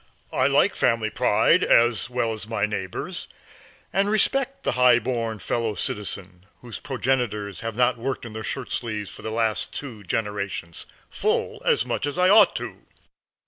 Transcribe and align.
I 0.31 0.47
like 0.47 0.73
family 0.73 1.11
pride 1.11 1.63
as 1.63 2.09
well 2.09 2.33
as 2.33 2.47
my 2.49 2.65
neighbors, 2.65 3.27
and 3.93 4.09
respect 4.09 4.63
the 4.63 4.71
high 4.71 4.97
born 4.97 5.37
fellow 5.37 5.75
citizen 5.75 6.47
whose 6.61 6.79
progenitors 6.79 7.59
have 7.59 7.75
not 7.75 7.99
worked 7.99 8.25
in 8.25 8.33
their 8.33 8.43
shirt 8.43 8.71
sleeves 8.71 9.11
for 9.11 9.21
the 9.21 9.29
last 9.29 9.75
two 9.75 10.01
generations 10.03 10.87
full 11.07 11.61
as 11.65 11.85
much 11.85 12.07
as 12.07 12.17
I 12.17 12.29
ought 12.29 12.55
to. 12.55 12.79